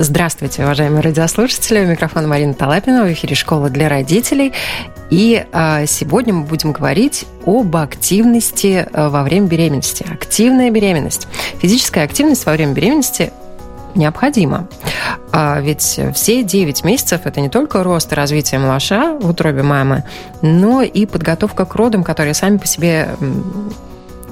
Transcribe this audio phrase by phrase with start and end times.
[0.00, 1.80] Здравствуйте, уважаемые радиослушатели.
[1.80, 3.02] У микрофона Марина Талапина.
[3.02, 4.52] В эфире «Школа для родителей».
[5.10, 10.06] И а, сегодня мы будем говорить об активности а, во время беременности.
[10.08, 11.26] Активная беременность.
[11.60, 13.32] Физическая активность во время беременности
[13.96, 14.68] необходима.
[15.32, 20.04] А ведь все 9 месяцев это не только рост и развитие малыша в утробе мамы,
[20.42, 23.16] но и подготовка к родам, которые сами по себе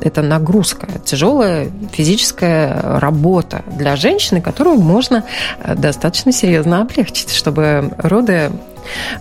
[0.00, 5.24] это нагрузка, тяжелая физическая работа для женщины, которую можно
[5.58, 8.50] э, достаточно серьезно облегчить, чтобы роды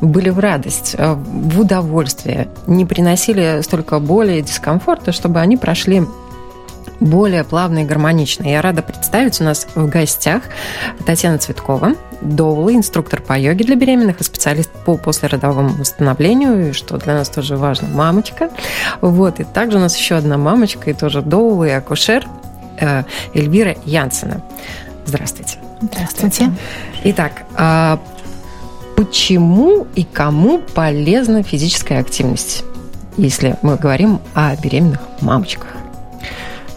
[0.02, 6.04] были в радость, э, в удовольствие, не приносили столько боли и дискомфорта, чтобы они прошли
[7.00, 8.48] более плавно и гармонично.
[8.48, 10.44] Я рада представить у нас в гостях
[11.06, 11.94] Татьяна Цветкова,
[12.26, 17.58] Доула, инструктор по йоге для беременных и специалист по послеродовому восстановлению, что для нас тоже
[17.58, 18.50] важно, мамочка.
[19.02, 22.26] Вот, и также у нас еще одна мамочка, и тоже Доула, и акушер
[22.80, 24.42] э, Эльвира Янсена.
[25.06, 25.60] Здравствуйте.
[25.82, 26.52] Здравствуйте.
[27.04, 28.00] Итак, а
[28.96, 32.64] почему и кому полезна физическая активность,
[33.18, 35.68] если мы говорим о беременных мамочках?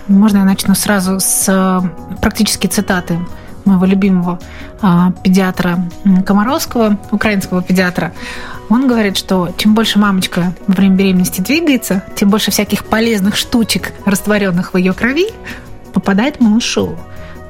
[0.09, 3.19] Можно я начну сразу с э, практически цитаты
[3.65, 4.39] моего любимого
[5.23, 5.81] педиатра
[6.27, 8.13] Комаровского, украинского педиатра.
[8.69, 13.93] Он говорит, что чем больше мамочка во время беременности двигается, тем больше всяких полезных штучек,
[14.05, 15.29] растворенных в ее крови,
[15.93, 16.97] попадает малышу.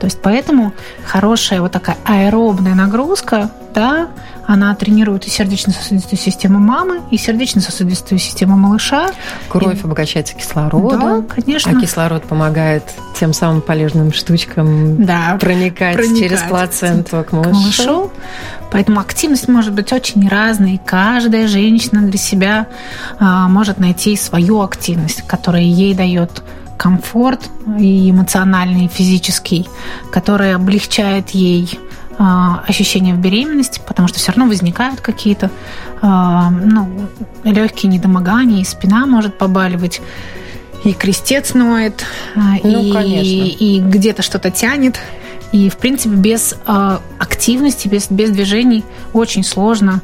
[0.00, 0.72] То есть поэтому
[1.04, 4.08] хорошая вот такая аэробная нагрузка, да,
[4.46, 9.10] она тренирует и сердечно-сосудистую систему мамы, и сердечно-сосудистую систему малыша.
[9.48, 9.84] Кровь и...
[9.84, 11.26] обогащается кислородом.
[11.26, 11.76] Да, конечно.
[11.76, 12.82] А кислород помогает
[13.18, 17.50] тем самым полезным штучкам да, проникать, проникать через плаценту к малышу.
[17.50, 18.10] к малышу.
[18.70, 20.74] Поэтому активность может быть очень разной.
[20.74, 22.66] И каждая женщина для себя
[23.18, 26.42] а, может найти свою активность, которая ей дает
[26.78, 29.68] комфорт и эмоциональный, и физический,
[30.10, 31.78] который облегчает ей
[32.18, 35.50] ощущения в беременности, потому что все равно возникают какие-то
[36.02, 36.90] а, ну,
[37.44, 40.00] легкие недомогания, и спина может побаливать,
[40.84, 44.98] и крестец ноет, а, ну, и, и где-то что-то тянет.
[45.52, 48.84] И, в принципе, без активности, без, без движений
[49.14, 50.02] очень сложно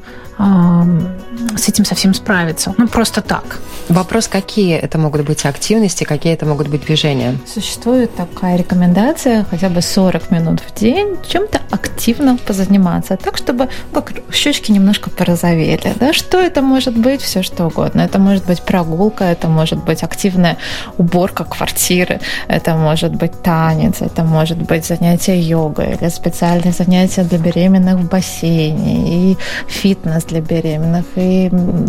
[1.57, 2.75] с этим совсем справиться.
[2.79, 3.61] Ну, просто так.
[3.89, 7.39] Вопрос, какие это могут быть активности, какие это могут быть движения?
[7.47, 14.13] Существует такая рекомендация хотя бы 40 минут в день чем-то активно позаниматься, так, чтобы как
[14.33, 15.93] щечки немножко порозовели.
[16.01, 16.13] Да?
[16.13, 17.21] Что это может быть?
[17.21, 18.03] Все что угодно.
[18.03, 20.57] Это может быть прогулка, это может быть активная
[20.99, 27.39] уборка квартиры, это может быть танец, это может быть занятие йогой или специальные занятия для
[27.39, 29.37] беременных в бассейне и
[29.69, 31.44] фитнес для беременных, и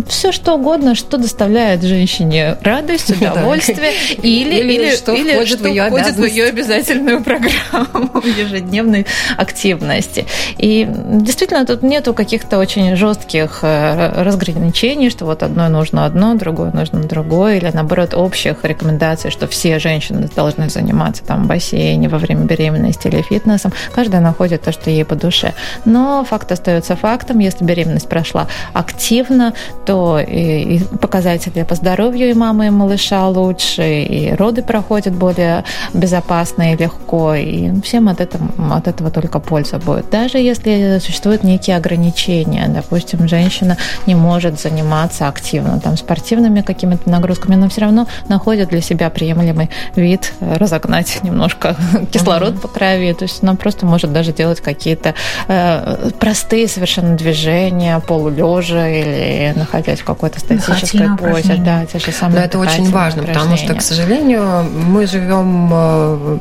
[0.07, 5.63] все что угодно, что доставляет женщине радость, удовольствие, или, или, или что или входит, что
[5.63, 9.05] в, ее входит в ее обязательную программу ежедневной
[9.37, 10.25] активности.
[10.57, 16.71] И действительно, тут нету каких-то очень жестких э, разграничений, что вот одно нужно одно, другое
[16.71, 22.17] нужно другое, или наоборот общих рекомендаций, что все женщины должны заниматься там в бассейне во
[22.17, 23.73] время беременности или фитнесом.
[23.93, 25.53] Каждая находит то, что ей по душе.
[25.85, 27.39] Но факт остается фактом.
[27.39, 28.47] Если беременность прошла прошла
[29.45, 29.53] активно,
[29.85, 35.63] то и, и показатели по здоровью и мамы, и малыша лучше, и роды проходят более
[35.93, 40.09] безопасно и легко, и всем от этого, от этого только польза будет.
[40.09, 47.55] Даже если существуют некие ограничения, допустим, женщина не может заниматься активно, там, спортивными какими-то нагрузками,
[47.55, 51.75] но все равно находит для себя приемлемый вид, разогнать немножко
[52.11, 52.61] кислород mm-hmm.
[52.61, 55.13] по крови, то есть она просто может даже делать какие-то
[55.47, 61.55] э, простые совершенно движения, по полулежа или находясь в какой-то статической позе.
[61.57, 66.37] Да, те же самые Но это очень важно, потому что, к сожалению, мы живем э,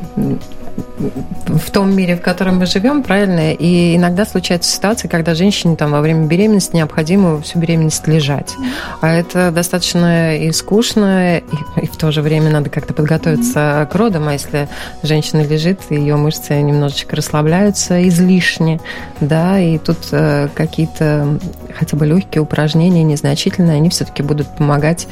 [1.47, 3.53] в том мире, в котором мы живем, правильно?
[3.53, 8.55] И иногда случаются ситуации, когда женщине там во время беременности необходимо всю беременность лежать.
[9.01, 11.43] А это достаточно и скучно, и,
[11.81, 14.27] и в то же время надо как-то подготовиться к родам.
[14.27, 14.67] А если
[15.03, 18.79] женщина лежит, ее мышцы немножечко расслабляются излишне,
[19.21, 21.39] да, и тут э, какие-то
[21.77, 25.07] хотя бы легкие упражнения, незначительные, они все-таки будут помогать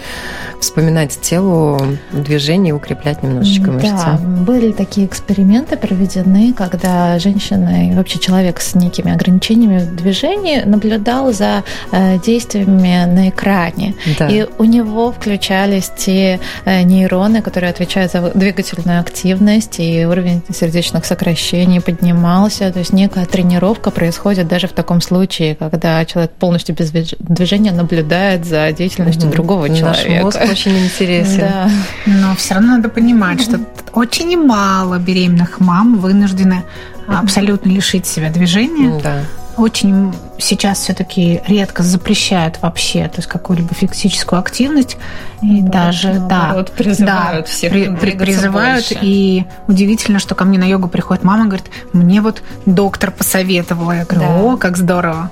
[0.59, 1.79] вспоминать телу
[2.11, 3.91] движение и укреплять немножечко мышцы.
[3.91, 9.95] Да, были такие эксперименты эксперименты проведены, когда женщина и вообще человек с некими ограничениями в
[9.95, 13.93] движении наблюдал за э, действиями на экране.
[14.17, 14.27] Да.
[14.27, 21.05] И у него включались те э, нейроны, которые отвечают за двигательную активность, и уровень сердечных
[21.05, 22.71] сокращений поднимался.
[22.71, 28.45] То есть некая тренировка происходит даже в таком случае, когда человек полностью без движения наблюдает
[28.45, 29.33] за деятельностью угу.
[29.33, 30.09] другого человека.
[30.09, 31.43] Наш мозг очень интересен.
[31.43, 31.69] Да.
[32.05, 33.59] Но все равно надо понимать, что
[33.93, 36.63] очень мало беременных мам вынуждены
[37.07, 38.99] абсолютно лишить себя движения.
[39.01, 39.21] Да.
[39.55, 44.97] Очень сейчас все-таки редко запрещают вообще, то есть какую-либо физическую активность
[45.43, 48.99] и да, даже наоборот, да призывают да, всех при, при, призывают больше.
[49.03, 54.05] и удивительно, что ко мне на йогу приходит мама, говорит, мне вот доктор посоветовала, я
[54.05, 54.41] говорю, да.
[54.41, 55.29] о, как здорово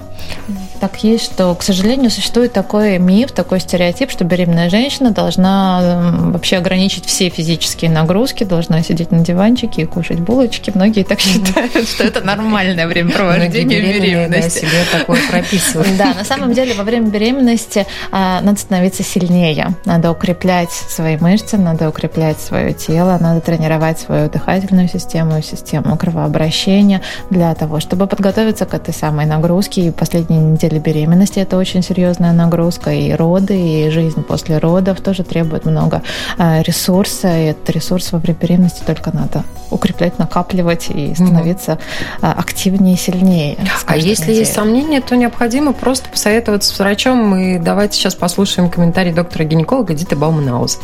[0.81, 6.57] так есть, что, к сожалению, существует такой миф, такой стереотип, что беременная женщина должна вообще
[6.57, 10.71] ограничить все физические нагрузки, должна сидеть на диванчике и кушать булочки.
[10.73, 14.61] Многие так считают, что это нормальное времяпровождение беременности.
[14.61, 15.95] себе такое прописывают.
[15.97, 21.57] Да, на самом деле во время беременности а, надо становиться сильнее, надо укреплять свои мышцы,
[21.57, 28.65] надо укреплять свое тело, надо тренировать свою дыхательную систему, систему кровообращения для того, чтобы подготовиться
[28.65, 29.81] к этой самой нагрузке.
[29.81, 35.01] И последние недели деле беременности это очень серьезная нагрузка, и роды, и жизнь после родов
[35.01, 36.01] тоже требует много
[36.37, 41.79] а, ресурса, и этот ресурс во время беременности только надо укреплять, накапливать и становиться
[42.21, 42.33] mm-hmm.
[42.33, 43.57] активнее и сильнее.
[43.85, 44.39] А если неделей.
[44.39, 50.15] есть сомнения, то необходимо просто посоветоваться с врачом, и давайте сейчас послушаем комментарий доктора-гинеколога Диты
[50.15, 50.79] Баумнауза.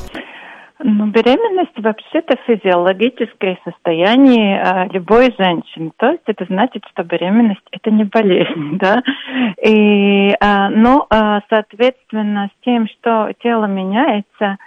[0.80, 5.92] Ну, беременность вообще-то физиологическое состояние э, любой женщины.
[5.98, 9.02] То есть это значит, что беременность это не болезнь, да.
[9.64, 14.58] И, э, ну, э, соответственно, с тем, что тело меняется, э,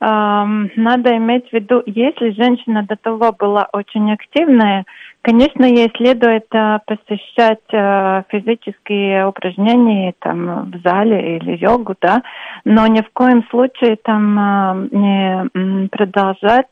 [0.00, 4.84] надо иметь в виду, если женщина до того была очень активная,
[5.24, 12.22] Конечно, ей следует э, посещать э, физические упражнения там в зале или йогу, да,
[12.66, 16.68] но ни в коем случае там э, не продолжать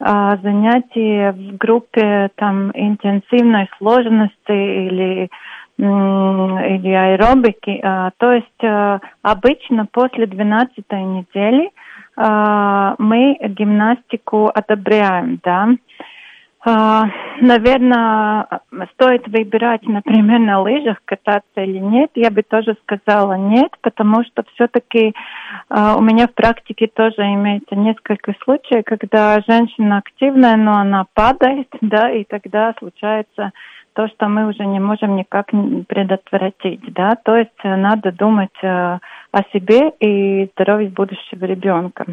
[0.00, 5.28] занятия в группе там интенсивной сложности или
[5.76, 7.80] или аэробики.
[8.18, 11.70] То есть обычно после 12 недели
[12.16, 15.68] мы гимнастику одобряем, да.
[16.64, 17.04] А,
[17.40, 18.46] наверное,
[18.94, 22.10] стоит выбирать, например, на лыжах кататься или нет.
[22.16, 25.14] Я бы тоже сказала нет, потому что все-таки
[25.68, 31.68] а, у меня в практике тоже имеется несколько случаев, когда женщина активная, но она падает,
[31.80, 33.52] да, и тогда случается
[33.92, 35.50] то, что мы уже не можем никак
[35.88, 37.16] предотвратить, да.
[37.24, 42.04] То есть надо думать э, о себе и здоровье будущего ребенка.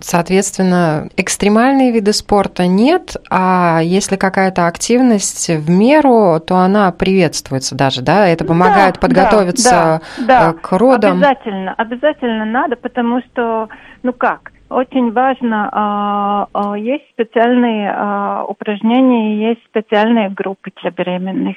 [0.00, 8.02] Соответственно, экстремальные виды спорта нет, а если какая-то активность в меру, то она приветствуется даже,
[8.02, 8.28] да?
[8.28, 11.18] Это помогает да, подготовиться да, да, к родам.
[11.18, 13.68] Обязательно, обязательно надо, потому что,
[14.02, 21.56] ну как, очень важно, а, а, есть специальные а, упражнения, есть специальные группы для беременных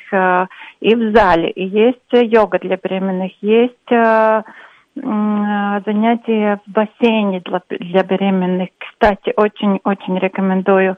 [0.79, 3.75] и в зале, и есть йога для беременных, есть
[4.95, 8.69] занятия в бассейне для, для беременных.
[8.77, 10.97] Кстати, очень-очень рекомендую.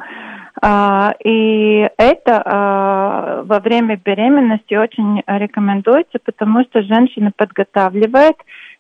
[0.62, 8.36] А, и это а, во время беременности очень рекомендуется, потому что женщина подготавливает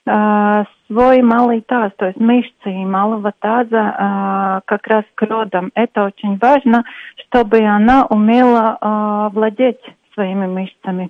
[0.05, 5.71] а, свой малый таз, то есть мышцы малого таза как раз к родам.
[5.73, 6.83] Это очень важно,
[7.15, 9.81] чтобы она умела владеть
[10.13, 11.09] своими мышцами.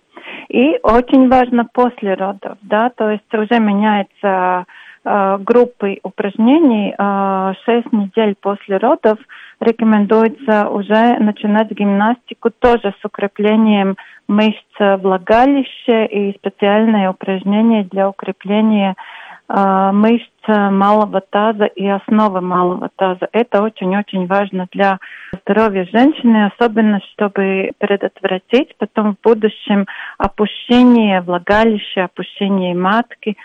[0.49, 4.65] И очень важно после родов, да, то есть уже меняется
[5.05, 6.93] э, группы упражнений.
[6.97, 9.17] Э, 6 недель после родов
[9.59, 13.95] рекомендуется уже начинать гимнастику тоже с укреплением
[14.27, 19.22] мышц влагалища и специальные упражнения для укрепления э,
[19.53, 23.27] мышц малого таза и основы малого таза.
[23.31, 24.97] Это очень-очень важно для
[25.43, 29.85] здоровья женщины, особенно чтобы предотвратить потом в будущем
[30.17, 33.37] опущение влагалища, опущение матки,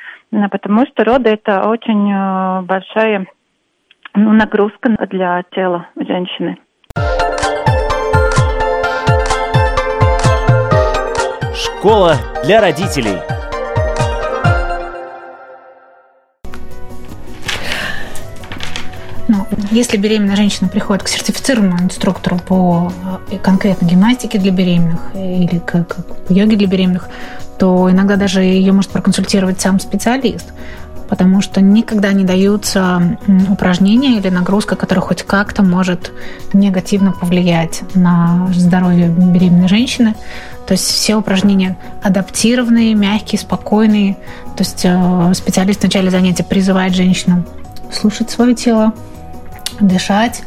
[0.51, 3.27] потому что роды это очень э, большая
[4.15, 6.57] ну, нагрузка для тела женщины.
[11.55, 13.38] Школа для родителей.
[19.79, 22.93] Если беременная женщина приходит к сертифицированному инструктору по
[23.31, 25.97] э, конкретно гимнастике для беременных или к, к
[26.29, 27.09] йоге для беременных,
[27.59, 30.47] то иногда даже ее может проконсультировать сам специалист.
[31.09, 33.19] потому что никогда не даются
[33.49, 36.13] упражнения или нагрузка, которая хоть как-то может
[36.53, 40.15] негативно повлиять на здоровье беременной женщины.
[40.67, 44.19] То есть все упражнения адаптированные, мягкие, спокойные.
[44.57, 47.45] То есть э, специалист в начале занятия призывает женщину
[47.91, 48.93] слушать свое тело,
[49.81, 50.43] дышать,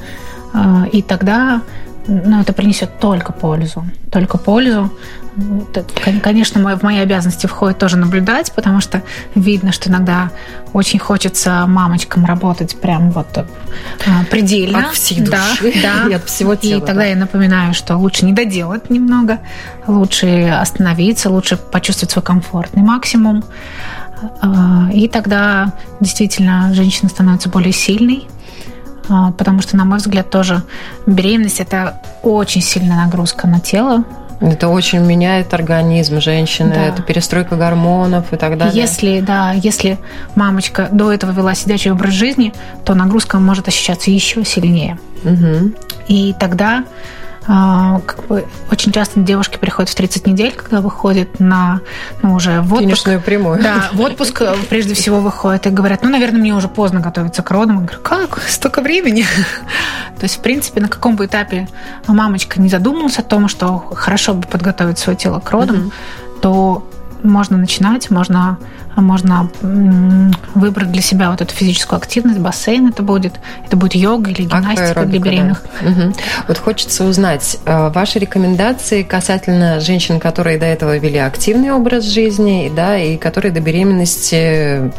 [0.53, 1.61] э, и тогда
[2.07, 3.85] ну, это принесет только пользу.
[4.11, 4.91] Только пользу.
[6.21, 9.01] Конечно, в мои обязанности входит тоже наблюдать, потому что
[9.35, 10.31] видно, что иногда
[10.73, 13.45] очень хочется мамочкам работать прям вот э,
[14.29, 14.89] предельно.
[14.89, 16.79] От всей души да, и от всего тела.
[16.79, 17.05] И тогда да.
[17.05, 19.39] я напоминаю, что лучше не доделать немного,
[19.87, 23.43] лучше остановиться, лучше почувствовать свой комфортный максимум.
[24.41, 28.27] Э, и тогда действительно женщина становится более сильной,
[29.37, 30.63] потому что, на мой взгляд, тоже
[31.05, 34.03] беременность– это очень сильная нагрузка на тело,
[34.41, 36.85] это очень меняет организм женщины, да.
[36.87, 38.75] это перестройка гормонов и так далее.
[38.75, 39.99] Если, да, если
[40.33, 42.51] мамочка до этого вела сидячий образ жизни,
[42.83, 44.97] то нагрузка может ощущаться еще сильнее.
[45.23, 45.73] Угу.
[46.07, 46.85] И тогда а,
[47.45, 51.81] как бы очень часто девушки приходят в 30 недель, когда выходят на
[52.21, 52.81] ну, уже в отпуск.
[52.81, 53.61] Финишную прямую.
[53.63, 57.41] Да, в отпуск э, прежде всего выходят и говорят, ну, наверное, мне уже поздно готовиться
[57.41, 57.79] к родам.
[57.79, 58.39] Я говорю, как?
[58.47, 59.25] Столько времени?
[60.19, 61.67] То есть, в принципе, на каком бы этапе
[62.07, 65.91] мамочка не задумалась о том, что хорошо бы подготовить свое тело к родам,
[66.41, 66.87] то
[67.23, 68.59] можно начинать, можно
[68.95, 69.49] можно
[70.53, 73.33] выбрать для себя вот эту физическую активность, бассейн это будет,
[73.65, 75.63] это будет йога или гимнастика для беременных.
[75.81, 75.89] Да.
[75.89, 76.13] Угу.
[76.47, 82.71] Вот хочется узнать э, ваши рекомендации касательно женщин, которые до этого вели активный образ жизни,
[82.75, 84.91] да, и которые до беременности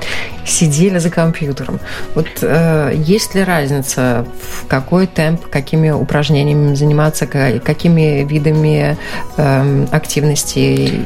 [0.44, 1.80] сидели за компьютером.
[2.14, 8.96] Вот э, есть ли разница, в какой темп, какими упражнениями заниматься, какими видами
[9.36, 10.58] э, активности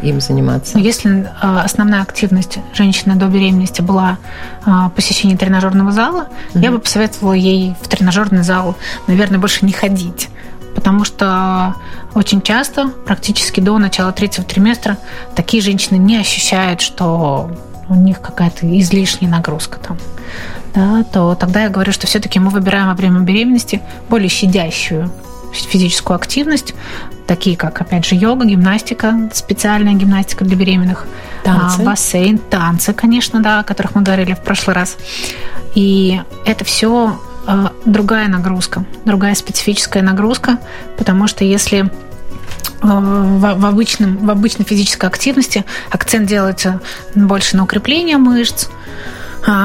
[0.02, 0.78] им заниматься?
[0.78, 4.18] Если основная активность женщины до беременности была
[4.64, 6.62] а, посещение тренажерного зала, mm-hmm.
[6.62, 10.28] я бы посоветовала ей в тренажерный зал, наверное, больше не ходить.
[10.75, 11.75] Потому что
[12.14, 14.99] очень часто, практически до начала третьего триместра,
[15.35, 17.50] такие женщины не ощущают, что
[17.88, 19.99] у них какая-то излишняя нагрузка там.
[20.75, 23.80] Да, то тогда я говорю, что все-таки мы выбираем во время беременности
[24.11, 25.11] более щадящую
[25.53, 26.75] физическую активность,
[27.26, 31.07] такие как, опять же, йога, гимнастика, специальная гимнастика для беременных,
[31.45, 31.83] танцы.
[31.83, 34.97] А, бассейн, танцы, конечно, да, о которых мы говорили в прошлый раз.
[35.75, 40.59] И это все а, другая нагрузка, другая специфическая нагрузка,
[40.97, 41.91] потому что если
[42.81, 46.81] а, в, в, обычном, в обычной физической активности акцент делается
[47.15, 48.69] больше на укрепление мышц,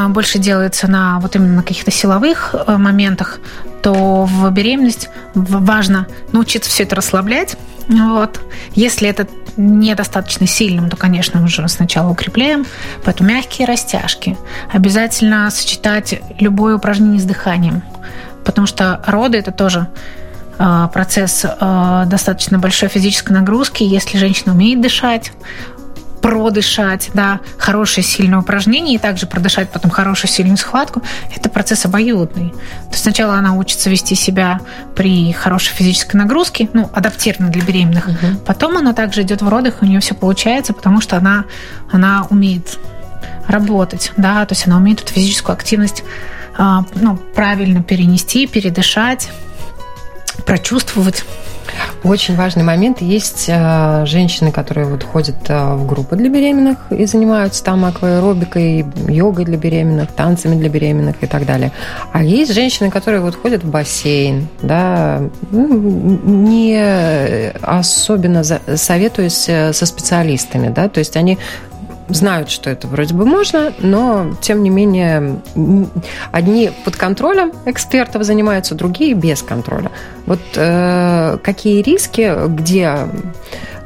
[0.10, 3.40] больше делается на вот именно на каких-то силовых моментах,
[3.82, 7.58] то в беременность важно научиться все это расслаблять.
[7.88, 8.40] Вот.
[8.74, 12.66] Если это недостаточно сильным, то, конечно, мы же сначала укрепляем.
[13.04, 14.38] Поэтому мягкие растяжки.
[14.72, 17.84] Обязательно сочетать любое упражнение с дыханием.
[18.46, 19.88] Потому что роды это тоже
[20.58, 23.84] а, процесс а, достаточно большой физической нагрузки.
[23.84, 25.32] Если женщина умеет дышать,
[26.22, 31.01] продышать, да, хорошее сильное упражнение и также продышать потом хорошую сильную схватку,
[31.36, 32.50] это процесс обоюдный.
[32.50, 34.62] То есть сначала она учится вести себя
[34.96, 38.08] при хорошей физической нагрузке, ну, адаптированно для беременных.
[38.08, 38.38] Угу.
[38.46, 41.46] Потом она также идет в родах, и у нее все получается, потому что она,
[41.92, 42.78] она умеет
[43.48, 46.04] работать, да, то есть она умеет эту физическую активность
[46.58, 49.30] а, ну, правильно перенести, передышать,
[50.46, 51.25] прочувствовать.
[52.04, 53.01] Очень важный момент.
[53.01, 58.86] Есть э, женщины, которые вот ходят э, в группы для беременных и занимаются там акваэробикой,
[59.08, 61.72] йогой для беременных, танцами для беременных и так далее.
[62.12, 70.70] А есть женщины, которые вот ходят в бассейн, да, не особенно советуясь э, со специалистами,
[70.70, 71.38] да, то есть они
[72.13, 75.41] знают, что это вроде бы можно, но тем не менее
[76.32, 79.91] одни под контролем экспертов занимаются, другие без контроля.
[80.25, 83.08] Вот э, какие риски, где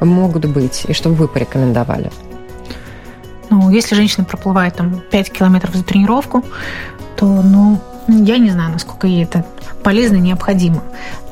[0.00, 2.10] могут быть, и что вы порекомендовали?
[3.50, 6.44] Ну, если женщина проплывает там 5 километров за тренировку,
[7.16, 9.44] то, ну, я не знаю, насколько ей это
[9.82, 10.82] полезно и необходимо.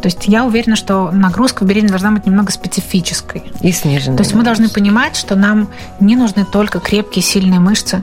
[0.00, 3.45] То есть я уверена, что нагрузка в беременности должна быть немного специфической.
[3.61, 4.16] И сниженной.
[4.16, 5.69] То есть мы должны понимать, что нам
[6.00, 8.02] не нужны только крепкие, сильные мышцы,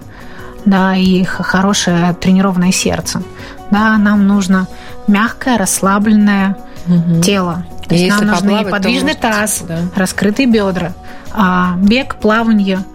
[0.65, 3.21] да, и хорошее тренированное сердце.
[3.71, 4.67] Да, нам нужно
[5.07, 7.21] мягкое, расслабленное угу.
[7.21, 7.65] тело.
[7.87, 9.79] То есть нам нужны подвижный таз, да.
[9.95, 10.93] раскрытые бедра,
[11.33, 12.79] а, бег, плавание–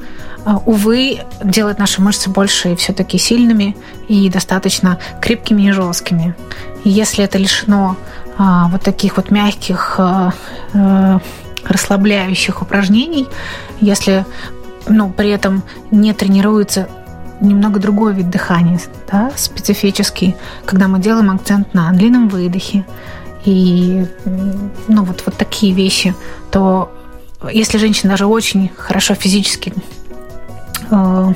[0.65, 3.77] увы, делает наши мышцы больше все-таки сильными
[4.09, 6.37] и достаточно крепкими и жесткими.
[6.85, 7.97] И если это лишено
[8.39, 10.33] а, вот таких вот мягких а,
[10.73, 11.21] а,
[11.65, 13.27] расслабляющих упражнений,
[13.81, 14.25] если
[14.89, 16.89] ну, при этом не тренируется
[17.41, 22.87] немного другой вид дыхания, да, специфический, когда мы делаем акцент на длинном выдохе
[23.45, 26.15] и ну, вот, вот такие вещи,
[26.51, 26.93] то
[27.51, 29.75] если женщина даже очень хорошо физически
[30.91, 31.33] э,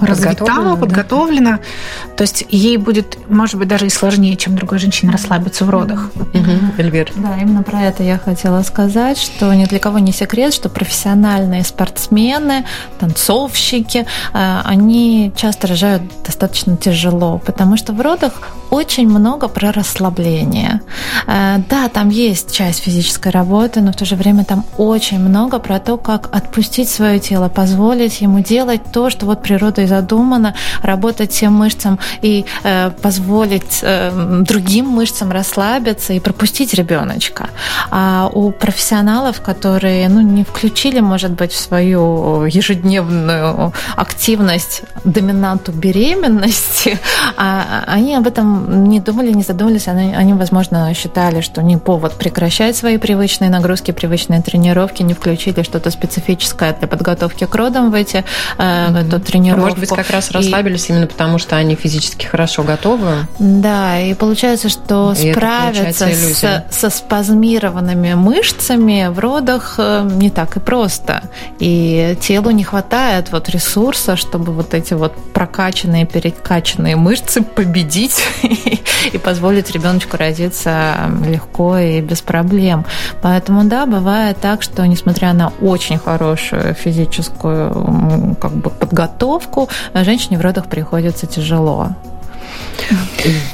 [0.00, 2.16] развита, подготовлена, да.
[2.16, 6.10] то есть ей будет, может быть, даже и сложнее, чем другой женщине расслабиться в родах.
[6.14, 6.78] Угу.
[6.78, 7.10] Эльвир.
[7.16, 11.64] Да, именно про это я хотела сказать, что ни для кого не секрет, что профессиональные
[11.64, 12.64] спортсмены,
[12.98, 18.34] танцовщики, э, они часто рожают достаточно тяжело, потому что в родах
[18.70, 20.80] очень много про расслабление.
[21.26, 25.58] Э, да, там есть часть физической работы, но в то же время там очень много
[25.58, 29.42] про то, как отпустить свое тело, позволить ему делать то, что вот
[29.84, 37.48] природой задумано, работать тем мышцам и э, позволить э, другим мышцам расслабиться и пропустить ребеночка.
[37.90, 46.98] А у профессионалов, которые ну, не включили, может быть, в свою ежедневную активность доминанту беременности,
[47.36, 52.12] а они об этом не думали, не задумывались, они, они, возможно, считали, что не повод
[52.18, 57.94] прекращать свои привычные нагрузки, привычные тренировки, не включили что-то специфическое для подготовки к родам в
[57.94, 58.24] эти
[58.58, 59.06] mm-hmm.
[59.06, 59.73] эту тренировку.
[59.76, 60.92] Может быть, как раз расслабились и...
[60.92, 63.26] именно потому, что они физически хорошо готовы.
[63.38, 70.56] Да, и получается, что и справиться с, со спазмированными мышцами в родах э, не так
[70.56, 71.22] и просто.
[71.58, 78.80] И телу не хватает вот ресурса, чтобы вот эти вот прокачанные, перекачанные мышцы победить и
[79.18, 82.84] позволить ребеночку родиться легко и без проблем.
[83.22, 89.68] Поэтому, да, бывает так, что несмотря на очень хорошую физическую как бы, подготовку,
[90.04, 91.90] женщине в родах приходится тяжело.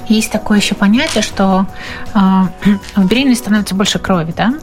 [0.09, 1.66] Есть такое еще понятие, что
[2.14, 2.19] э,
[2.97, 4.54] в беременности становится больше крови, да?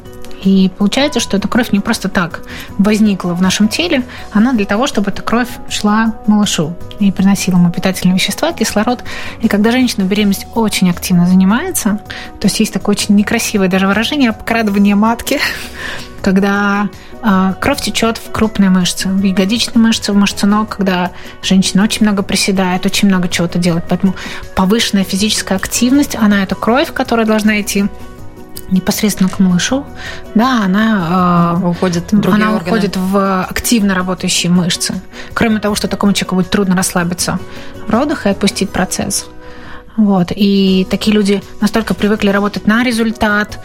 [0.44, 2.41] И получается, что эта кровь не просто так
[2.77, 7.72] возникла в нашем теле, она для того, чтобы эта кровь шла малышу и приносила ему
[7.72, 9.03] питательные вещества, кислород.
[9.41, 12.00] И когда женщина в беременности очень активно занимается,
[12.39, 15.39] то есть есть такое очень некрасивое даже выражение обкрадывание матки,
[16.22, 16.89] когда
[17.22, 22.04] э, кровь течет в крупные мышцы, в ягодичные мышцы, в мышцы ног, когда женщина очень
[22.04, 23.86] много приседает, очень много чего-то делает.
[23.89, 24.15] Поэтому
[24.56, 27.86] повышенная физическая активность, она эту кровь, которая должна идти
[28.70, 29.86] непосредственно к малышу,
[30.36, 32.58] да, она э, уходит в она органы.
[32.58, 35.02] уходит в активно работающие мышцы.
[35.34, 37.39] Кроме того, что такому человеку будет трудно расслабиться
[37.88, 39.28] в родах и отпустить процесс.
[39.96, 40.32] Вот.
[40.36, 43.60] И такие люди настолько привыкли работать на результат,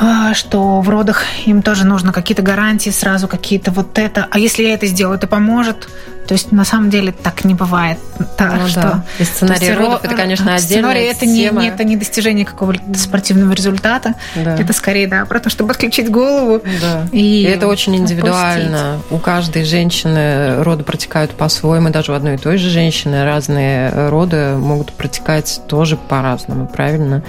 [0.00, 4.26] а, что в родах им тоже нужно какие-то гарантии сразу, какие-то вот это.
[4.30, 5.88] А если я это сделаю, это поможет?
[6.26, 7.98] То есть на самом деле так не бывает.
[8.36, 9.04] Так, ну, что, да.
[9.18, 12.80] И сценарий есть, родов это, конечно, отдельная Сценарий это не, не, это не достижение какого-то
[12.96, 14.14] спортивного результата.
[14.36, 14.56] Да.
[14.56, 16.62] Это скорее, да, про то, чтобы отключить голову.
[16.80, 17.06] Да.
[17.12, 18.94] И, и это очень индивидуально.
[18.94, 19.12] Отпустить.
[19.12, 24.54] У каждой женщины роды протекают по-своему, даже у одной и той же женщины разные роды
[24.56, 27.22] могут протекать тоже по-разному, правильно?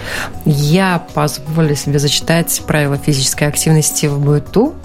[0.46, 4.76] Я позволю себе зачитать правила физической активности в быту,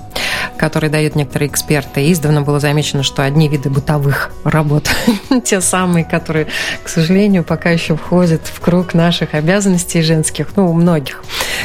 [0.59, 2.11] которые дают некоторые эксперты.
[2.13, 4.91] Издавна было замечено, что одни виды бытовых работ,
[5.45, 6.49] те самые, которые,
[6.83, 11.23] к сожалению, пока еще входят в круг наших обязанностей женских, ну, у многих,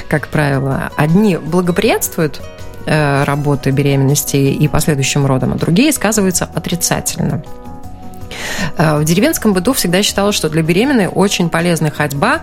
[0.08, 2.42] как правило, одни благоприятствуют
[2.86, 7.44] э, работы беременности и последующим родам, а другие сказываются отрицательно.
[8.78, 12.42] Э, в деревенском быту всегда считалось, что для беременной очень полезна ходьба,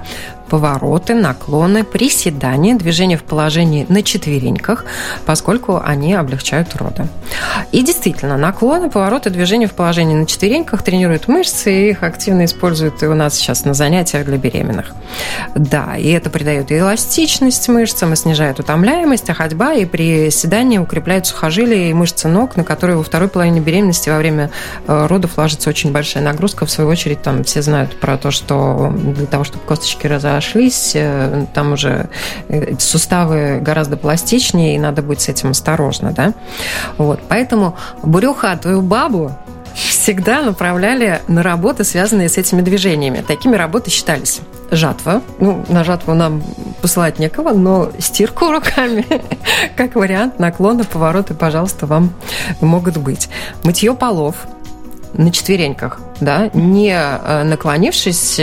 [0.50, 4.84] повороты, наклоны, приседания, движения в положении на четвереньках,
[5.24, 7.06] поскольку они облегчают роды.
[7.70, 13.02] И действительно, наклоны, повороты, движения в положении на четвереньках тренируют мышцы, и их активно используют
[13.02, 14.92] и у нас сейчас на занятиях для беременных.
[15.54, 21.90] Да, и это придает эластичность мышцам и снижает утомляемость, а ходьба и приседания укрепляют сухожилия
[21.90, 24.50] и мышцы ног, на которые во второй половине беременности во время
[24.88, 26.66] э, родов ложится очень большая нагрузка.
[26.66, 30.92] В свою очередь, там все знают про то, что для того, чтобы косточки разошлись, разошлись,
[30.94, 32.08] э, там уже
[32.48, 36.34] э, суставы гораздо пластичнее, и надо быть с этим осторожно, да.
[36.98, 39.32] Вот, поэтому бурюхатую бабу
[39.74, 43.24] всегда направляли на работы, связанные с этими движениями.
[43.26, 45.22] Такими работы считались жатва.
[45.40, 46.42] Ну, на жатву нам
[46.80, 49.06] посылать некого, но стирку руками,
[49.76, 52.12] как вариант, наклоны, повороты, пожалуйста, вам
[52.60, 53.28] могут быть.
[53.64, 54.36] Мытье полов
[55.14, 58.40] на четвереньках, да, не э, наклонившись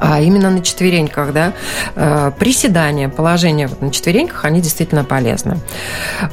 [0.00, 1.52] а именно на четвереньках, да,
[1.94, 5.58] э, приседания, положение на четвереньках, они действительно полезны.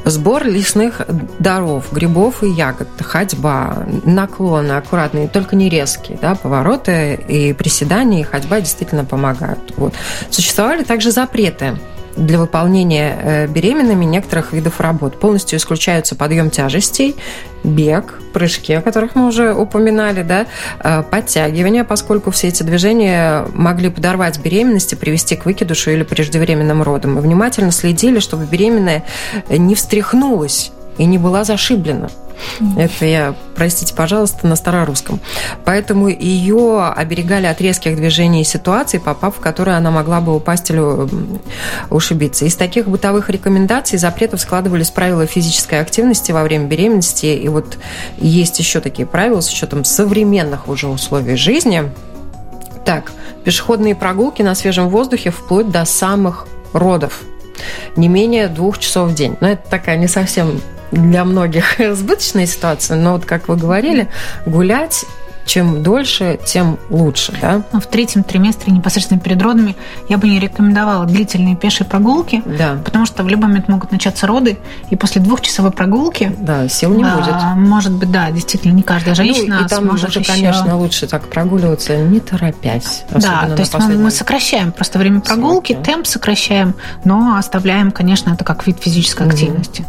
[0.06, 1.02] Сбор лесных
[1.38, 8.24] даров, грибов и ягод, ходьба, наклоны аккуратные, только не резкие, да, повороты и приседания, и
[8.24, 9.74] ходьба действительно помогают.
[9.78, 9.94] Вот.
[10.30, 11.78] Существовали также запреты
[12.16, 15.20] для выполнения э, беременными некоторых видов работ.
[15.20, 17.16] Полностью исключаются подъем тяжестей,
[17.64, 20.46] бег, прыжки, о которых мы уже упоминали, да,
[20.80, 26.84] э, подтягивания, поскольку все эти движения могли подорвать беременность и привести к выкидышу или преждевременным
[26.84, 27.16] родам.
[27.16, 29.04] Мы внимательно следили, чтобы беременная
[29.50, 32.10] не встряхнулась и не была зашиблена.
[32.78, 35.20] Это я, простите, пожалуйста, на старорусском.
[35.66, 40.70] Поэтому ее оберегали от резких движений и ситуаций, попав в которые она могла бы упасть
[40.70, 40.82] или
[41.90, 42.46] ушибиться.
[42.46, 47.26] Из таких бытовых рекомендаций запретов складывались правила физической активности во время беременности.
[47.26, 47.78] И вот
[48.18, 51.92] есть еще такие правила с учетом современных уже условий жизни.
[52.86, 53.12] Так,
[53.44, 57.22] пешеходные прогулки на свежем воздухе вплоть до самых родов
[57.96, 59.36] не менее двух часов в день.
[59.42, 64.10] Но это такая не совсем для многих сбыточная ситуация, но вот как вы говорили,
[64.46, 65.06] гулять
[65.50, 67.64] чем дольше, тем лучше, да?
[67.74, 69.76] В третьем триместре, непосредственно перед родами,
[70.08, 72.78] я бы не рекомендовала длительные пешие прогулки, да.
[72.86, 74.60] потому что в любой момент могут начаться роды,
[74.92, 76.36] и после двухчасовой прогулки...
[76.38, 77.68] Да, сил не а, будет.
[77.68, 80.32] Может быть, да, действительно, не каждая женщина ну, и там сможет уже, еще...
[80.32, 83.04] конечно, лучше так прогуливаться, не торопясь.
[83.10, 85.86] Да, то есть мы, мы сокращаем просто время прогулки, Сроки.
[85.86, 89.32] темп сокращаем, но оставляем, конечно, это как вид физической mm-hmm.
[89.32, 89.86] активности.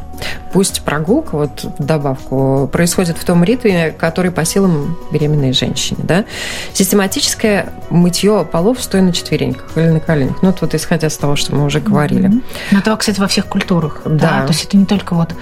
[0.52, 6.00] Пусть прогулка, вот в добавку, происходит в том ритме, который по силам беременной женщине.
[6.02, 6.24] Да?
[6.72, 10.42] Систематическое мытье полов стоя на четвереньках или на коленях.
[10.42, 12.28] Ну, вот исходя из того, что мы уже говорили.
[12.28, 12.42] Mm-hmm.
[12.72, 14.02] Ну, это, кстати, во всех культурах.
[14.04, 14.10] Да.
[14.10, 14.46] да.
[14.46, 15.34] То есть это не только вот...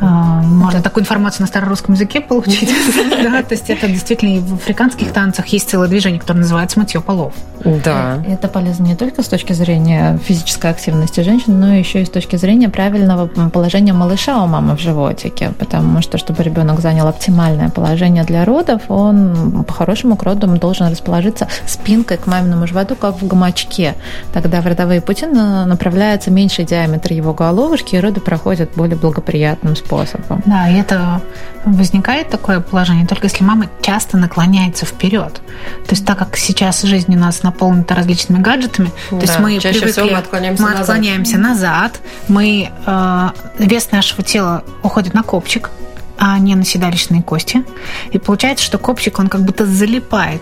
[0.00, 2.70] Э, можно такую информацию на старорусском языке получить.
[3.26, 7.00] Да, то есть это действительно и в африканских танцах есть целое движение, которое называется мытье
[7.00, 7.32] полов.
[7.64, 8.22] Да.
[8.26, 12.36] Это полезно не только с точки зрения физической активности женщин, но еще и с точки
[12.36, 18.24] зрения правильного положения малыша у мамы в животике, потому что, чтобы ребенок занял оптимальное положение
[18.24, 23.94] для родов, он по-хорошему к родам должен расположиться спинкой к маминому животу, как в гамачке.
[24.32, 30.42] Тогда в родовые пути направляется меньший диаметр его головушки, и роды проходят более благоприятным способом.
[30.46, 31.20] Да, и это
[31.64, 35.34] возникает такое положение только если мама часто наклоняется вперед.
[35.86, 39.58] То есть так как сейчас жизнь у нас наполнена различными гаджетами, да, то есть мы
[39.58, 40.82] чаще привыкли, всего мы отклоняемся, мы назад.
[40.82, 45.70] отклоняемся назад, мы э, вес нашего тела уходит на копчик,
[46.18, 47.64] а не на седалищные кости.
[48.12, 50.40] И получается, что копчик, он как будто залипает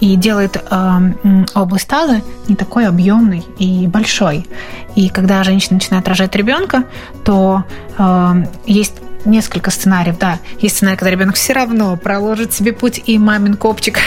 [0.00, 4.46] и делает э, область таза не такой объемной и большой.
[4.94, 6.84] И когда женщина начинает рожать ребенка,
[7.24, 7.64] то
[7.98, 10.38] э, есть несколько сценариев, да.
[10.60, 13.98] Есть сценарий, когда ребенок все равно проложит себе путь и мамин копчик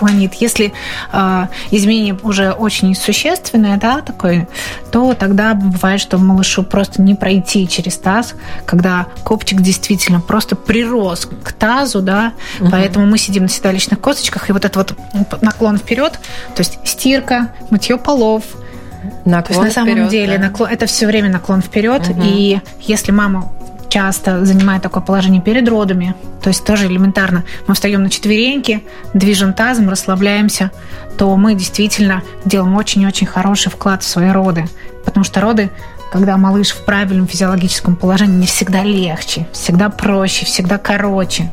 [0.00, 0.34] отклонит.
[0.34, 0.72] Если
[1.12, 4.48] э, изменение уже очень существенное, да, такое,
[4.90, 8.34] то тогда бывает, что малышу просто не пройти через таз,
[8.66, 12.70] когда копчик действительно просто прирос к тазу, да, угу.
[12.70, 16.18] поэтому мы сидим на седалищных косточках, и вот этот вот наклон вперед,
[16.54, 18.44] то есть стирка, мытье полов,
[19.24, 20.44] Наклон То есть на самом вперед, деле да.
[20.44, 22.06] наклон, это все время наклон вперед.
[22.06, 22.20] Угу.
[22.22, 23.50] И если мама
[23.90, 29.52] часто занимает такое положение перед родами, то есть тоже элементарно, мы встаем на четвереньки, движем
[29.52, 30.70] тазом, расслабляемся,
[31.18, 34.66] то мы действительно делаем очень-очень хороший вклад в свои роды.
[35.04, 35.70] Потому что роды
[36.10, 41.50] когда малыш в правильном физиологическом положении, не всегда легче, всегда проще, всегда короче.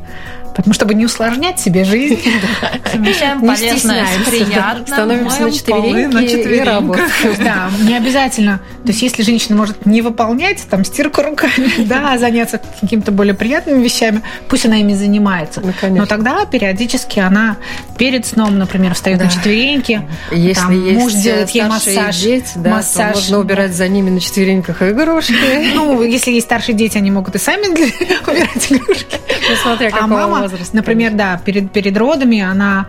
[0.58, 2.20] Потому чтобы не усложнять себе жизнь,
[2.92, 4.88] совмещаем Не полезное с стесняемся, приятным.
[4.88, 7.10] Становимся на четвереньки, и работаем.
[7.40, 8.60] Да, не обязательно.
[8.84, 13.36] То есть, если женщина может не выполнять там стирку руками, да, а заняться какими-то более
[13.36, 15.62] приятными вещами, пусть она ими занимается.
[15.90, 17.58] Но тогда периодически она
[17.98, 23.12] перед сном, например, встает на четвереньки, Если есть муж делает ей массаж, дети, да, массаж.
[23.12, 25.36] то можно убирать за ними на четвереньках игрушки.
[25.78, 29.18] Ну, если есть старшие дети, они могут и сами убирать игрушки.
[29.50, 30.76] Ну, смотря А мама, возраста.
[30.76, 32.86] например, да, перед, перед родами, она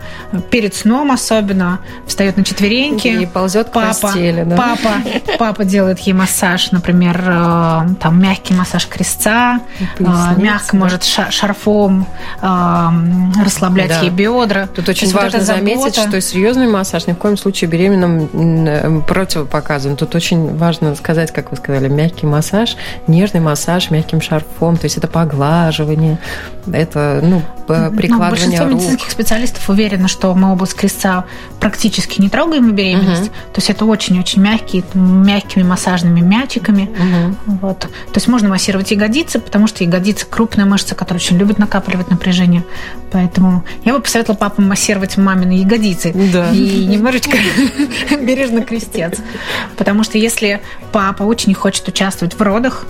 [0.49, 3.07] перед сном особенно встает на четвереньки.
[3.07, 4.55] И ползет к папа, постели, да.
[4.55, 4.89] папа,
[5.37, 10.77] папа делает ей массаж, например, э, там мягкий массаж крестца, э, Поясницы, мягко да.
[10.77, 12.07] может ша- шарфом
[12.41, 12.87] э,
[13.43, 14.01] расслаблять Да.
[14.01, 14.67] ей бедра.
[14.67, 19.95] Тут очень вот важно заметить, что серьезный массаж ни в коем случае беременным противопоказан.
[19.95, 22.75] Тут очень важно сказать, как вы сказали, мягкий массаж,
[23.07, 24.77] нежный массаж мягким шарфом.
[24.77, 26.17] То есть это поглаживание,
[26.71, 28.73] это ну, Ну, прикладывание большинство рук.
[28.73, 31.25] медицинских специалистов уверены, что мы область крестца
[31.59, 33.29] практически не трогаем и беременность.
[33.29, 36.89] То есть это очень-очень мягкие, мягкими массажными мячиками.
[36.97, 37.37] Мгм.
[37.61, 37.79] Вот.
[37.79, 42.63] То есть можно массировать ягодицы, потому что ягодицы крупная мышца, которая очень любит накапливать напряжение.
[43.11, 46.13] Поэтому я бы посоветовала папам массировать мамины ягодицы.
[46.33, 46.51] Да.
[46.51, 47.37] И немножечко
[48.11, 49.19] бережно крестец.
[49.77, 52.85] Потому что если папа очень хочет участвовать в родах,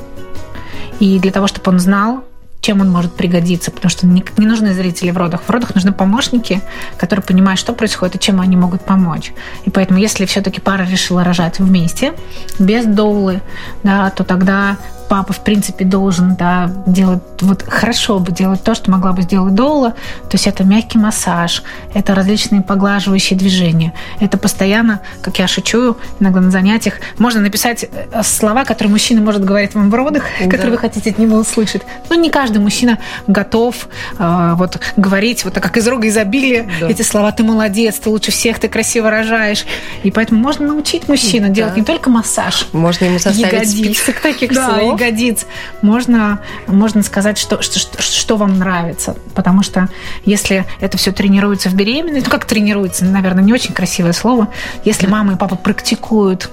[1.00, 2.24] и для того, чтобы он знал,
[2.62, 5.42] чем он может пригодиться, потому что не, не нужны зрители в родах.
[5.44, 6.62] В родах нужны помощники,
[6.98, 9.34] которые понимают, что происходит и чем они могут помочь.
[9.66, 12.14] И поэтому, если все-таки пара решила рожать вместе,
[12.60, 13.42] без доулы,
[13.84, 14.78] да, то тогда
[15.10, 19.56] папа, в принципе, должен да, делать, вот хорошо бы делать то, что могла бы сделать
[19.56, 19.92] Доула.
[20.30, 21.64] То есть это мягкий массаж,
[21.96, 23.94] это различные поглаживающие движения.
[24.20, 29.44] Это постоянно, как я шучу иногда на занятиях, можно написать э, слова, которые мужчина может
[29.44, 30.46] говорить вам в родах, да.
[30.46, 31.82] которые вы хотите от него услышать.
[32.10, 36.88] Но не каждый мужчина готов э, вот говорить вот так, как из рога изобилия да.
[36.88, 39.66] эти слова «ты молодец», «ты лучше всех», «ты красиво рожаешь».
[40.04, 41.54] И поэтому можно научить мужчину да.
[41.54, 42.68] делать не только массаж.
[42.74, 43.98] Можно ему составить ягодиц.
[43.98, 45.46] список таких да, слов ягодиц,
[45.82, 49.16] можно, можно сказать, что, что, что вам нравится.
[49.36, 49.90] Потому что
[50.26, 54.50] если это все тренируется в беременности, ну как тренируется, наверное, не очень красивое слово,
[54.84, 56.50] если мама и папа практикуют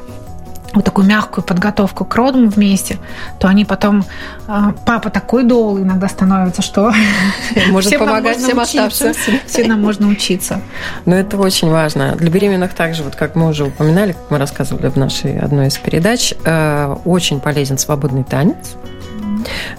[0.75, 2.99] вот такую мягкую подготовку к родам вместе,
[3.39, 4.05] то они потом...
[4.47, 6.93] А, папа такой долг иногда становится, что...
[7.71, 9.15] Может всем помогать всем оставшимся.
[9.47, 10.61] Всем нам можно учиться.
[11.05, 12.15] Но это очень важно.
[12.17, 15.79] Для беременных также, вот как мы уже упоминали, как мы рассказывали в нашей одной из
[15.79, 18.77] передач, э, очень полезен свободный танец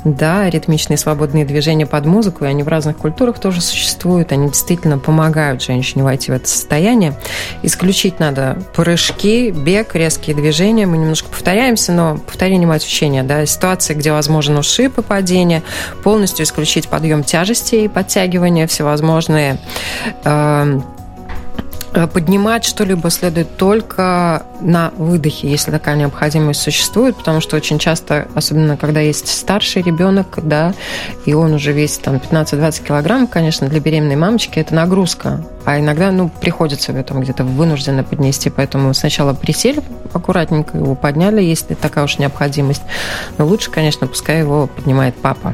[0.04, 4.32] да, ритмичные свободные движения под музыку, и они в разных культурах тоже существуют.
[4.32, 7.18] Они действительно помогают женщине войти в это состояние.
[7.64, 10.86] Исключить надо прыжки, бег, резкие движения.
[10.86, 13.24] Мы немножко повторяемся, но повторение мать учения.
[13.24, 15.64] Да, ситуации, где возможен ушиб и падение,
[16.04, 19.58] полностью исключить подъем тяжести и подтягивания всевозможные
[20.24, 20.80] Э,
[21.93, 28.78] поднимать что-либо следует только на выдохе, если такая необходимость существует, потому что очень часто, особенно
[28.78, 30.73] когда есть старший ребенок, да,
[31.26, 35.43] и он уже весит там 15-20 килограмм, конечно, для беременной мамочки это нагрузка.
[35.65, 39.82] А иногда, ну, приходится в этом где-то вынужденно поднести, поэтому сначала присели
[40.13, 42.84] аккуратненько, его подняли, если такая уж необходимость.
[43.38, 45.54] Но лучше, конечно, пускай его поднимает папа.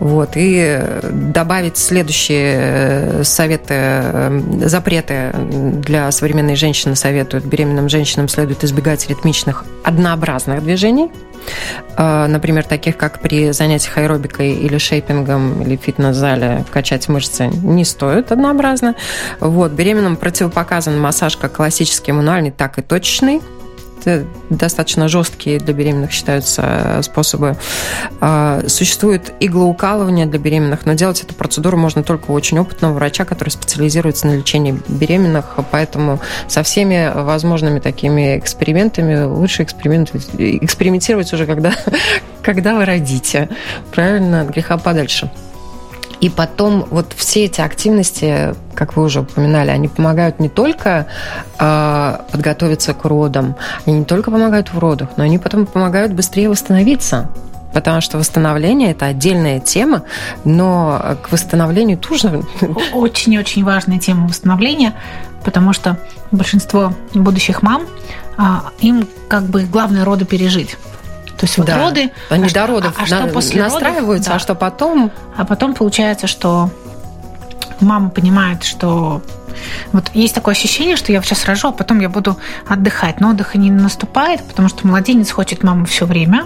[0.00, 0.30] Вот.
[0.34, 9.08] И добавить следующие э, советы, э, запреты для современной женщины советуют беременным женщинам следует избегать
[9.08, 11.10] ритмичных однообразных движений,
[11.96, 18.32] а, например, таких как при занятиях аэробикой или шейпингом или фитнес-зале качать мышцы не стоит
[18.32, 18.94] однообразно.
[19.40, 23.40] Вот, беременным противопоказан массаж как классический мануальный, так и точечный
[24.06, 27.56] это достаточно жесткие для беременных считаются способы.
[28.20, 33.24] А, существует иглоукалывание для беременных, но делать эту процедуру можно только у очень опытного врача,
[33.24, 41.72] который специализируется на лечении беременных, поэтому со всеми возможными такими экспериментами лучше экспериментировать уже, когда,
[42.42, 43.48] когда вы родите.
[43.92, 45.30] Правильно, от греха подальше.
[46.20, 51.06] И потом вот все эти активности, как вы уже упоминали, они помогают не только
[51.58, 56.48] э, подготовиться к родам, они не только помогают в родах, но они потом помогают быстрее
[56.48, 57.28] восстановиться.
[57.74, 60.04] Потому что восстановление– это отдельная тема,
[60.44, 62.42] но к восстановлению тоже…
[62.94, 64.94] Очень-очень важная тема восстановления,
[65.44, 65.98] потому что
[66.30, 67.82] большинство будущих мам,
[68.38, 70.78] а, им как бы главное роды пережить.
[71.38, 71.78] То есть вот да.
[71.78, 72.10] роды...
[72.30, 74.34] Они а до родов а, а что после настраиваются, родов, да.
[74.34, 75.10] а что потом...
[75.36, 76.70] А потом получается, что
[77.80, 79.22] мама понимает, что
[79.92, 83.20] вот есть такое ощущение, что я сейчас рожу, а потом я буду отдыхать.
[83.20, 86.44] Но отдыха не наступает, потому что младенец хочет маму все время.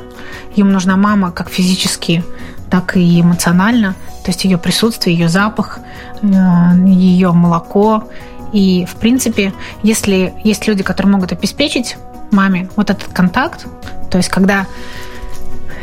[0.57, 2.25] Ему нужна мама как физически,
[2.71, 3.95] так и эмоционально.
[4.25, 5.81] То есть ее присутствие, ее запах,
[6.23, 6.27] э,
[6.87, 8.09] ее молоко.
[8.53, 11.97] И, в принципе, если есть люди, которые могут обеспечить
[12.31, 13.67] маме вот этот контакт,
[14.11, 14.67] то есть когда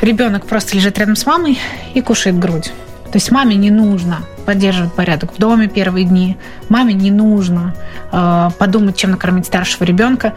[0.01, 1.59] ребенок просто лежит рядом с мамой
[1.93, 2.71] и кушает грудь.
[3.11, 6.37] То есть маме не нужно поддерживать порядок в доме первые дни.
[6.69, 7.73] Маме не нужно
[8.11, 10.33] э, подумать, чем накормить старшего ребенка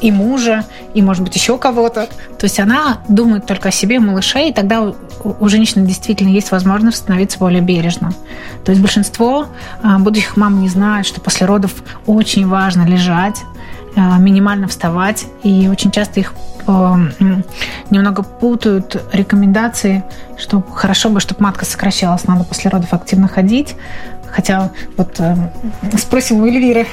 [0.00, 2.06] и мужа, и, может быть, еще кого-то.
[2.38, 4.94] То есть она думает только о себе, малыше, и тогда у,
[5.24, 8.14] у женщины действительно есть возможность становиться более бережным.
[8.64, 9.46] То есть большинство
[9.82, 11.72] э, будущих мам не знают, что после родов
[12.06, 13.42] очень важно лежать,
[14.18, 16.34] минимально вставать, и очень часто их
[16.66, 20.04] немного путают рекомендации,
[20.36, 23.74] что хорошо бы, чтобы матка сокращалась, надо после родов активно ходить.
[24.30, 25.36] Хотя вот э,
[25.96, 26.86] спросим у Эльвиры.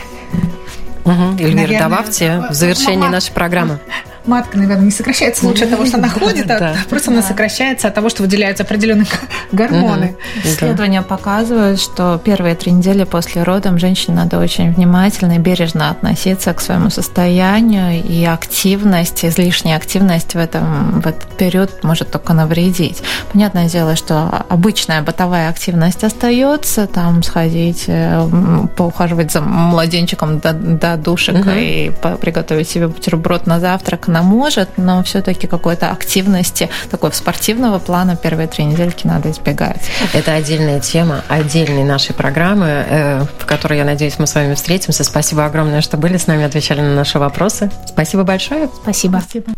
[1.03, 1.37] Угу.
[1.39, 3.79] Эльвира, добавьте в завершении нашей программы
[4.27, 7.93] матка, наверное, не сокращается лучше от того, что она ходит, а просто она сокращается от
[7.93, 9.07] того, что выделяются определенные
[9.51, 10.15] гормоны.
[10.43, 16.53] Исследования показывают, что первые три недели после родов женщине надо очень внимательно и бережно относиться
[16.53, 23.01] к своему состоянию, и активность, излишняя активность в, этом, в этот период может только навредить.
[23.31, 28.27] Понятное дело, что обычная бытовая активность остается, там сходить, э,
[28.75, 31.49] поухаживать за младенчиком до, до душек угу.
[31.51, 38.15] и приготовить себе бутерброд на завтрак, она может, но все-таки какой-то активности, такой спортивного плана
[38.15, 39.81] первые три недельки надо избегать.
[40.13, 45.03] Это отдельная тема, отдельной нашей программы, э, в которой, я надеюсь, мы с вами встретимся.
[45.03, 47.69] Спасибо огромное, что были с нами, отвечали на наши вопросы.
[47.87, 48.69] Спасибо большое.
[48.81, 49.21] Спасибо.
[49.21, 49.51] Спасибо.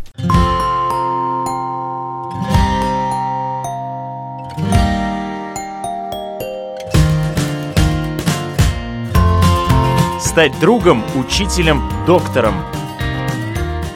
[10.20, 12.54] Стать другом, учителем, доктором.